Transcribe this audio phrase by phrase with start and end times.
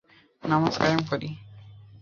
[0.43, 1.29] নামায কায়েম করি।